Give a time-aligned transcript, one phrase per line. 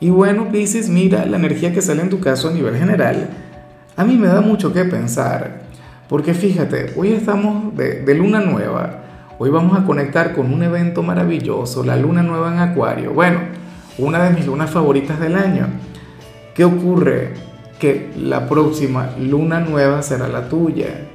[0.00, 3.30] Y bueno, Pisces, mira la energía que sale en tu caso a nivel general.
[3.96, 5.62] A mí me da mucho que pensar.
[6.08, 9.02] Porque fíjate, hoy estamos de, luna nueva.
[9.38, 13.12] Hoy vamos a conectar con un evento maravilloso, la luna nueva en Acuario.
[13.12, 13.40] Bueno,
[13.98, 15.66] una de mis lunas favoritas del año.
[16.54, 17.34] ¿Qué ocurre?
[17.80, 21.08] Que la próxima luna nueva será la tuya.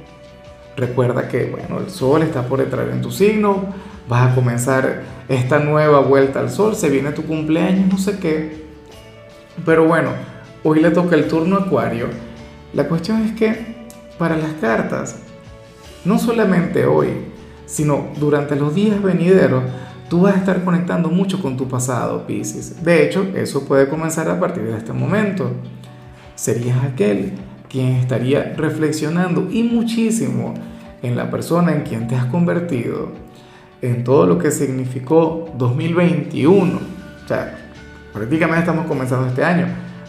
[0.76, 3.64] Recuerda que, bueno, el sol está por entrar en tu signo,
[4.08, 8.63] vas a comenzar esta nueva vuelta al sol, se viene tu cumpleaños, no sé qué.
[9.64, 10.10] Pero bueno,
[10.62, 12.08] hoy le toca el turno Acuario.
[12.72, 13.74] La cuestión es que
[14.18, 15.20] para las cartas,
[16.04, 17.08] no solamente hoy,
[17.66, 19.64] sino durante los días venideros,
[20.08, 22.84] tú vas a estar conectando mucho con tu pasado, Pisces.
[22.84, 25.50] De hecho, eso puede comenzar a partir de este momento.
[26.34, 27.32] Serías aquel
[27.68, 30.54] quien estaría reflexionando y muchísimo
[31.02, 33.12] en la persona en quien te has convertido,
[33.82, 36.76] en todo lo que significó 2021.
[37.24, 37.53] O sea,
[38.14, 39.66] prácticamente estamos comenzando este año,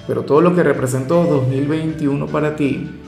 [0.07, 3.01] pero todo lo que representó 2021 para ti,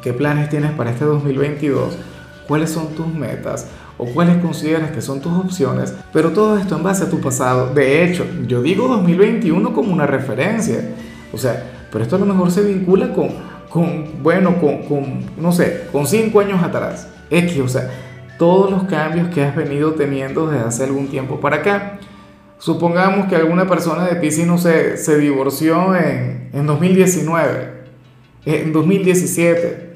[0.00, 1.98] ¿qué planes tienes para este 2022?
[2.46, 3.66] ¿Cuáles son tus metas?
[3.98, 5.92] ¿O cuáles consideras que son tus opciones?
[6.12, 7.74] Pero todo esto en base a tu pasado.
[7.74, 10.94] De hecho, yo digo 2021 como una referencia.
[11.32, 16.06] O sea, pero esto a lo mejor se vincula con, bueno, con, no sé, con
[16.06, 17.08] cinco años atrás.
[17.30, 17.90] X, o sea,
[18.38, 21.98] todos los cambios que has venido teniendo desde hace algún tiempo para acá.
[22.58, 27.84] Supongamos que alguna persona de Pisces no se, se divorció en, en 2019,
[28.46, 29.94] en 2017,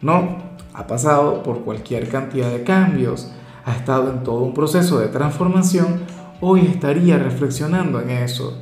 [0.00, 0.42] ¿no?
[0.74, 3.30] Ha pasado por cualquier cantidad de cambios,
[3.64, 6.00] ha estado en todo un proceso de transformación,
[6.40, 8.58] hoy estaría reflexionando en eso.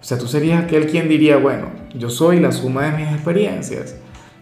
[0.00, 3.96] O sea, tú serías aquel quien diría, bueno, yo soy la suma de mis experiencias,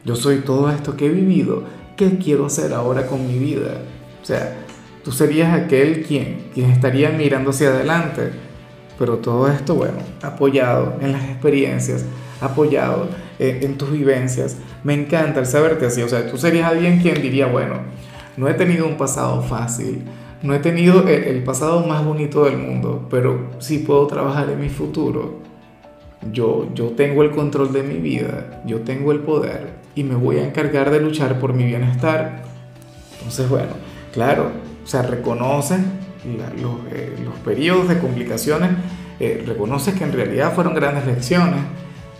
[0.04, 1.64] yo soy todo esto que he vivido,
[1.96, 3.78] ¿qué quiero hacer ahora con mi vida?
[4.22, 4.56] O sea,
[5.04, 8.30] Tú serías aquel quien, quien estaría mirando hacia adelante.
[8.98, 12.04] Pero todo esto, bueno, apoyado en las experiencias,
[12.40, 13.08] apoyado
[13.38, 14.58] en, tus vivencias.
[14.84, 16.02] Me encanta el saberte así.
[16.02, 17.80] O sea, tú serías alguien quien diría, bueno,
[18.36, 20.02] no he tenido un pasado fácil,
[20.42, 24.60] no he tenido el, el pasado más bonito del mundo, pero sí puedo trabajar en
[24.60, 25.40] mi futuro.
[26.30, 30.38] Yo, yo tengo el control de mi vida, yo tengo el poder y me voy
[30.38, 32.44] a encargar de luchar por mi bienestar.
[33.18, 33.72] Entonces, bueno,
[34.12, 34.52] claro,
[34.84, 35.78] o sea, reconoces
[36.24, 38.70] eh, los, periodos de complicaciones,
[39.20, 41.60] eh, reconoces que en realidad fueron grandes lecciones,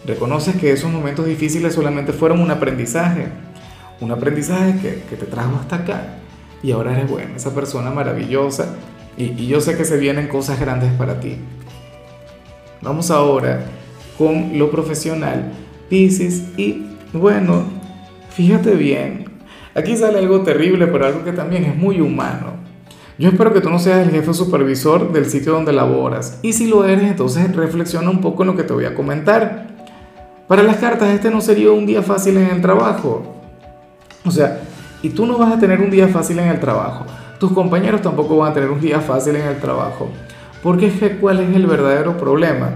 [0.07, 3.27] reconoces que esos momentos difíciles solamente fueron un aprendizaje,
[4.01, 6.19] un aprendizaje que, te trajo hasta acá
[6.63, 8.77] y ahora eres bueno, esa persona maravillosa
[9.17, 11.37] y, y yo sé que se vienen cosas grandes para ti.
[12.81, 13.65] Vamos ahora
[14.19, 15.53] con lo profesional,
[15.89, 17.65] Pisces, y bueno,
[18.31, 19.33] fíjate bien,
[19.75, 22.52] Aquí sale algo terrible, pero algo que también es muy humano.
[23.19, 26.39] Yo espero que tú no seas el jefe supervisor del sitio donde laboras.
[26.43, 29.67] Y si lo eres, entonces reflexiona un poco en lo que te voy a comentar.
[30.49, 33.23] Para las cartas, este no sería un día fácil en el trabajo.
[34.25, 34.63] O sea,
[35.03, 37.05] y tú no vas a tener un día fácil en el trabajo.
[37.39, 40.09] Tus compañeros tampoco van a tener un día fácil en el trabajo.
[40.63, 42.71] Porque es que, ¿cuál es el verdadero problema?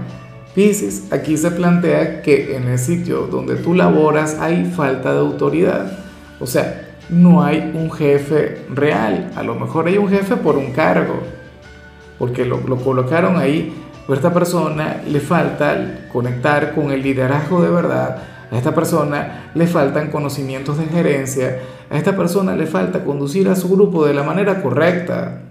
[0.53, 5.99] Pisces, aquí se plantea que en el sitio donde tú laboras hay falta de autoridad.
[6.39, 9.31] O sea, no hay un jefe real.
[9.35, 11.19] A lo mejor hay un jefe por un cargo,
[12.19, 13.73] porque lo, colocaron ahí.
[14.07, 18.23] A esta persona le falta conectar con el liderazgo de verdad.
[18.51, 21.59] A esta persona le faltan conocimientos de gerencia.
[21.89, 25.41] A esta persona le falta conducir a su grupo de la manera correcta.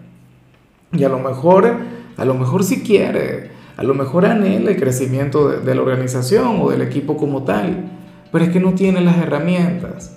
[0.93, 1.77] Y a lo mejor,
[2.17, 6.71] a lo mejor si quiere, a lo mejor anhela el crecimiento de la organización o
[6.71, 7.85] del equipo como tal,
[8.33, 10.17] pero es que no tiene las herramientas.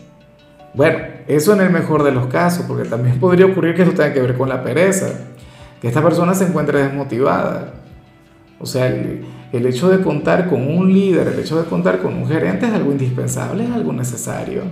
[0.74, 1.00] Bueno,
[1.30, 4.22] eso en el mejor de los casos, porque también podría ocurrir que eso tenga que
[4.22, 5.12] ver con la pereza,
[5.80, 7.76] que esta persona se encuentre desmotivada.
[8.60, 12.28] O sea, el, hecho de contar con un líder, el hecho de contar con un
[12.28, 14.64] gerente es algo indispensable, es algo necesario.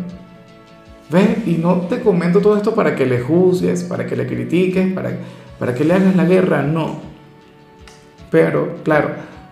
[1.09, 1.47] ¿Ves?
[1.47, 5.11] Y no te comento todo esto para que le juzgues, para que le critiques, para,
[5.59, 6.99] para que le hagas la guerra, no.
[8.31, 9.11] Pero, claro,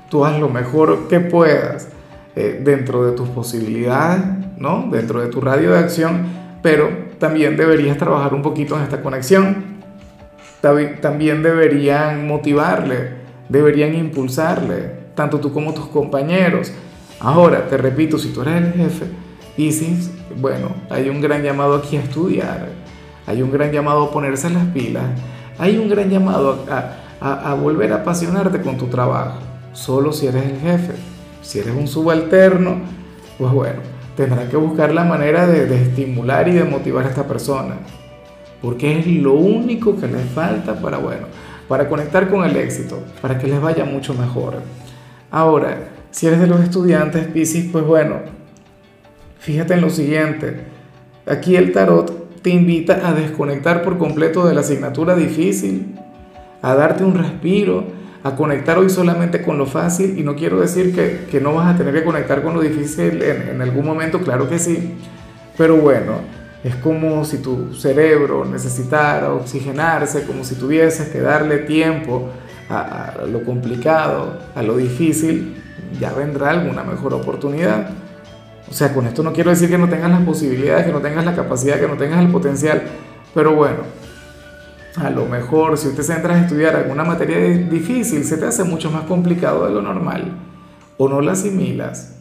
[0.10, 1.90] tú haz lo mejor que puedas
[2.36, 4.22] eh, dentro de tus posibilidades,
[4.58, 4.90] ¿no?
[4.92, 6.90] Dentro de tu radio de acción, pero
[7.20, 9.76] también deberías trabajar un poquito en esta conexión.
[11.00, 13.10] También deberían motivarle,
[13.50, 16.72] deberían impulsarle, tanto tú como tus compañeros.
[17.20, 19.06] Ahora, te repito, si tú eres el jefe,
[19.56, 20.10] Piscis,
[20.42, 22.70] bueno, hay un gran llamado aquí a estudiar,
[23.28, 25.04] hay un gran llamado a ponerse las pilas,
[25.60, 26.66] hay un gran llamado
[27.22, 29.38] a, volver a apasionarte con tu trabajo,
[29.74, 30.94] solo si eres el jefe.
[31.44, 32.78] Si eres un subalterno,
[33.38, 33.82] pues bueno,
[34.16, 37.76] tendrás que buscar la manera de, de estimular y de motivar a esta persona,
[38.62, 41.28] porque es lo único que les falta para, bueno,
[41.68, 44.62] para conectar con el éxito, para que les vaya mucho mejor.
[45.32, 48.20] Ahora, si eres de los estudiantes Piscis, pues bueno,
[49.40, 50.62] fíjate en lo siguiente.
[51.28, 55.96] Aquí el tarot te invita a desconectar por completo de la asignatura difícil,
[56.62, 57.84] a darte un respiro,
[58.26, 60.18] a conectar hoy solamente con lo fácil.
[60.18, 63.50] Y no quiero decir que, no vas a tener que conectar con lo difícil en,
[63.50, 64.96] en algún momento, claro que sí.
[65.56, 66.14] Pero bueno,
[66.64, 72.32] es como si tu cerebro necesitara oxigenarse, como si tuvieses que darle tiempo
[72.68, 75.62] a, lo complicado, a lo difícil,
[76.00, 77.92] ya vendrá alguna mejor oportunidad.
[78.68, 81.26] O sea, con esto no quiero decir que no tengas las posibilidades, que no tengas
[81.26, 82.82] la capacidad, que no tengas el potencial,
[83.36, 83.84] pero bueno,
[84.98, 87.38] a lo mejor si usted se entra a estudiar alguna materia
[87.68, 90.32] difícil, se te hace mucho más complicado de lo normal,
[90.98, 92.18] o no la asimilas,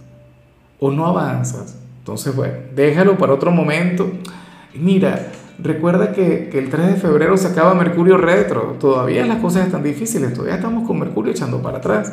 [0.81, 1.76] o no avanzas.
[1.99, 4.11] Entonces, bueno, déjalo para otro momento.
[4.75, 5.29] Mira,
[5.59, 8.77] recuerda que, el 3 de febrero se acaba Mercurio retro.
[8.81, 12.12] Todavía las cosas están difíciles, todavía estamos con Mercurio echando para atrás.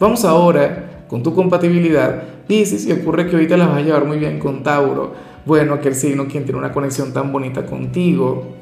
[0.00, 2.22] Vamos ahora con tu compatibilidad.
[2.48, 5.12] Dices, y ocurre que ahorita las vas a llevar muy bien con Tauro.
[5.44, 8.61] Bueno, aquel signo quien tiene una conexión tan bonita contigo.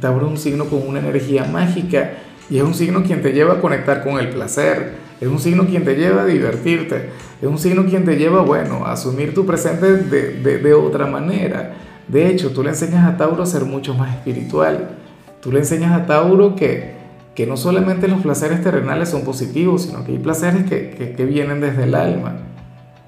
[0.00, 2.12] Tauro es un signo con una energía mágica
[2.50, 5.66] y es un signo quien te lleva a conectar con el placer es un signo
[5.66, 7.10] quien te lleva a divertirte.
[7.40, 11.74] Es un signo quien te lleva, bueno, a asumir tu presente de, otra manera.
[12.08, 14.96] De hecho, tú le enseñas a Tauro a ser mucho más espiritual.
[15.40, 16.94] Tú le enseñas a Tauro que,
[17.36, 21.60] que no solamente los placeres terrenales son positivos, sino que hay placeres que, que, vienen
[21.60, 22.38] desde el alma.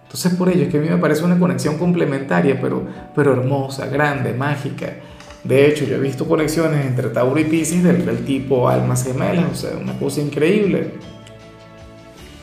[0.05, 2.85] Entonces por ello es que a mí me parece una conexión complementaria, pero,
[3.17, 4.93] pero hermosa, grande, mágica.
[5.44, 9.55] De hecho, yo he visto conexiones entre Tauro y Pisces del, tipo almas gemelas, o
[9.55, 10.93] sea, una cosa increíble.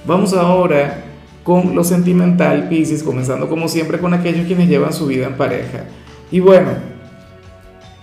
[0.06, 1.04] Vamos ahora
[1.44, 5.86] con lo sentimental, Pisces, comenzando como siempre con aquellos quienes llevan su vida en pareja.
[6.32, 6.70] Y bueno,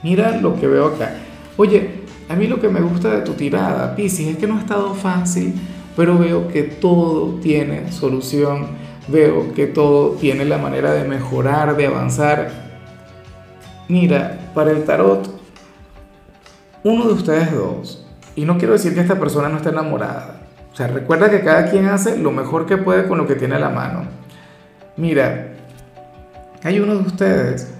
[0.02, 1.14] mira lo que veo acá.
[1.56, 1.90] Oye,
[2.28, 4.94] a mí lo que me gusta de tu tirada, Pisces, es que no ha estado
[4.94, 5.54] fácil,
[5.96, 8.66] pero veo que todo tiene solución,
[9.06, 12.50] veo que todo tiene la manera de mejorar, de avanzar.
[13.88, 15.24] Mira, para el tarot,
[16.82, 20.88] uno de ustedes dos, y no quiero decir que esta persona no esté enamorada, sea,
[20.88, 23.68] recuerda que cada quien hace lo mejor que puede con lo que tiene a la
[23.68, 24.02] mano.
[24.96, 25.54] Mira,
[26.64, 27.72] hay uno de ustedes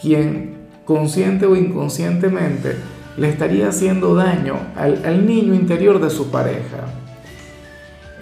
[0.00, 2.76] quien consciente o inconscientemente
[3.16, 6.88] le estaría haciendo daño al, niño interior de su pareja.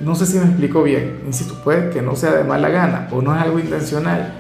[0.01, 3.23] No sé si me explico bien, insisto, puede que no sea de mala gana o
[3.23, 4.33] no es algo intencional.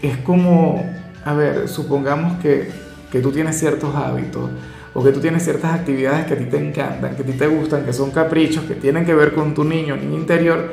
[0.00, 0.84] Es como,
[1.28, 2.70] a ver, supongamos que,
[3.12, 4.48] que tú tienes ciertos hábitos
[4.94, 7.46] o que tú tienes ciertas actividades que a ti te encantan, que a ti te
[7.46, 10.72] gustan, que son caprichos, que tienen que ver con tu niño, niño interior,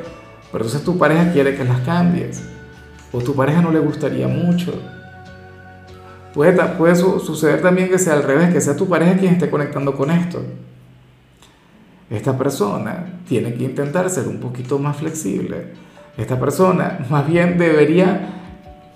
[0.50, 2.42] pero entonces tu pareja quiere que las cambies,
[3.12, 4.72] o tu pareja no le gustaría mucho.
[6.32, 9.94] Puede, puede suceder también que sea al revés, que sea tu pareja quien esté conectando
[9.94, 10.42] con esto.
[12.08, 15.66] Esta persona tiene que intentar ser un poquito más flexible.
[16.16, 18.36] Esta persona más bien debería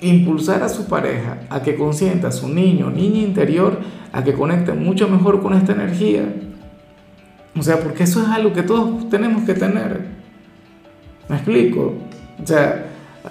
[0.00, 3.78] impulsar a su pareja a que consienta a su niño, niña interior,
[4.12, 6.24] a que conecte mucho mejor con esta energía.
[7.56, 10.00] O sea, porque eso es algo que todos tenemos que tener.
[11.28, 11.94] ¿Me explico?
[12.42, 12.86] O sea,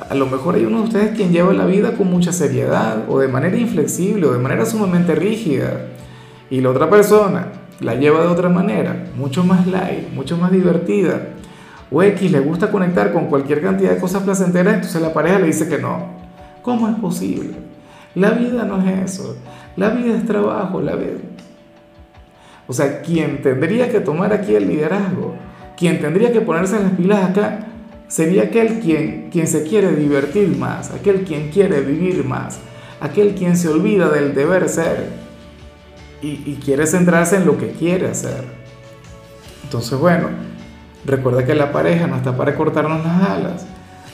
[0.10, 3.20] a lo mejor hay uno de ustedes quien lleva la vida con mucha seriedad o
[3.20, 5.88] de manera inflexible o de manera sumamente rígida
[6.50, 7.48] y la otra persona
[7.80, 11.30] la lleva de otra manera, mucho más light, mucho más divertida.
[11.92, 15.48] O X le gusta conectar con cualquier cantidad de cosas placenteras, entonces la pareja le
[15.48, 16.19] dice que no.
[16.70, 17.50] ¿Cómo es posible?
[18.14, 19.36] La vida no es eso.
[19.76, 21.18] La vida es trabajo, la vida.
[22.68, 25.34] O sea, quien tendría que tomar aquí el liderazgo,
[25.76, 27.62] quien tendría que ponerse las pilas acá,
[28.08, 32.60] sería aquel quien, quien se quiere divertir más, aquel quien quiere vivir más,
[33.02, 35.08] aquel quien se olvida del deber ser
[36.22, 38.44] y, y quiere centrarse en lo que quiere hacer.
[39.64, 40.28] Entonces, bueno,
[41.04, 43.66] recuerda que la pareja no está para cortarnos las alas,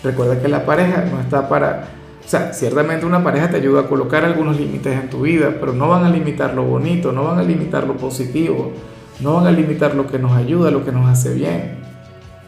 [0.01, 3.87] recuerda que la pareja no está para o sea, ciertamente una pareja te ayuda a
[3.87, 7.37] colocar algunos límites en tu vida, pero no van a limitar lo bonito, no van
[7.37, 8.71] a limitar lo positivo,
[9.19, 11.77] no van a limitar lo que nos ayuda, lo que nos hace bien.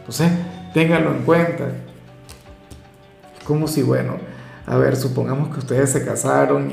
[0.00, 0.32] Entonces,
[0.74, 1.68] ténganlo en cuenta.
[3.38, 4.14] Es como si, bueno,
[4.66, 6.72] a ver, supongamos que ustedes se casaron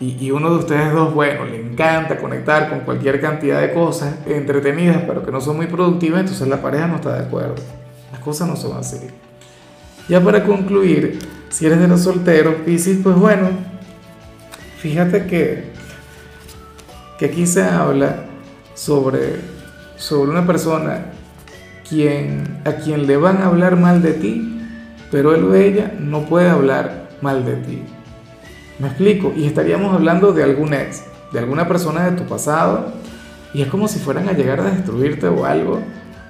[0.00, 4.14] y, y, uno de ustedes dos, bueno, le encanta conectar con cualquier cantidad de cosas
[4.26, 7.56] entretenidas, pero que no son muy productivas, entonces la pareja no está de acuerdo.
[8.10, 8.96] Las cosas no son así.
[10.08, 11.18] Ya para concluir,
[11.52, 13.50] si eres de los solteros, Piscis, pues bueno,
[14.78, 15.70] fíjate que,
[17.18, 18.24] que aquí se habla
[18.74, 19.36] sobre,
[19.96, 21.12] sobre una persona
[22.64, 24.60] a quien le van a hablar mal de ti,
[25.10, 27.82] pero él o ella no puede hablar mal de ti.
[28.78, 29.32] ¿Me explico?
[29.36, 32.94] Y estaríamos hablando de algún ex, de alguna persona de tu pasado,
[33.52, 35.80] y es como si fueran a llegar a destruirte o algo,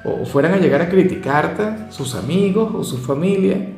[0.04, 3.68] o fueran a llegar a criticarte, sus amigos o su familia,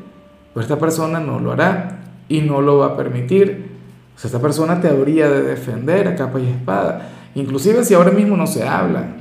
[0.55, 3.73] pero esta persona no lo hará y no lo va a permitir.
[4.17, 8.13] O sea, esta persona te habría de defender a capa y espada, inclusive si ahora
[8.13, 9.17] mismo no se habla,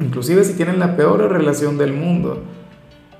[0.00, 2.42] inclusive si tienen la peor relación del mundo.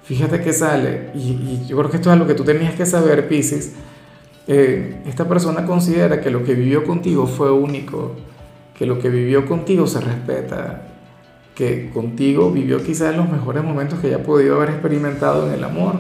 [0.05, 3.29] Fíjate que sale, y, yo creo que esto es lo que tú tenías que saber,
[3.29, 3.75] Pisces,
[4.47, 8.13] eh, esta persona considera que lo que vivió contigo fue único,
[8.79, 10.89] que lo que vivió contigo se respeta,
[11.55, 15.97] que contigo vivió quizás los mejores momentos que haya podido haber experimentado en el amor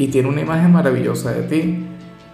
[0.00, 1.84] y tiene una imagen maravillosa de ti.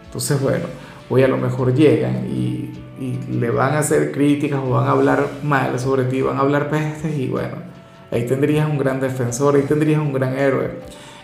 [0.04, 0.66] Entonces, bueno,
[1.10, 2.70] hoy a lo mejor llegan y,
[3.00, 6.42] y le van a hacer críticas o van a hablar mal sobre ti, van a
[6.42, 7.56] hablar pestes y bueno,
[8.12, 10.78] ahí tendrías un gran defensor, ahí tendrías un gran héroe.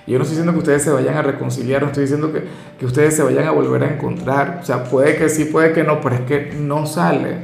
[0.04, 2.42] Yo no estoy diciendo que ustedes se vayan a reconciliar, no estoy diciendo que,
[2.76, 4.58] que ustedes se vayan a volver a encontrar.
[4.62, 7.36] O sea, puede que sí, puede que no, pero es que no sale.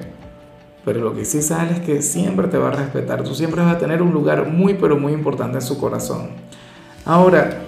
[0.85, 3.23] Pero lo que sí sale es que siempre te va a respetar.
[3.23, 6.31] Tú siempre vas a tener un lugar muy, pero muy importante en su corazón.
[7.05, 7.68] Ahora,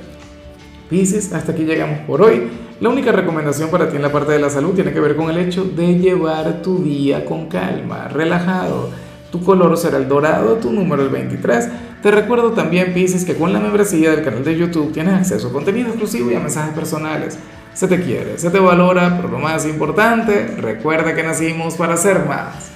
[0.91, 2.49] Pisces, hasta aquí llegamos por hoy.
[2.81, 5.31] La única recomendación para ti en la parte de la salud tiene que ver con
[5.31, 8.91] el hecho de llevar tu día con calma, relajado.
[9.31, 11.69] Tu color será el dorado, tu número el 23.
[12.03, 15.53] Te recuerdo también, Pisces, que con la membresía del canal de YouTube tienes acceso a
[15.53, 17.39] contenido exclusivo y a mensajes personales.
[17.73, 22.27] Se te quiere, se te valora, pero lo más importante, recuerda que nacimos para ser
[22.27, 22.73] más.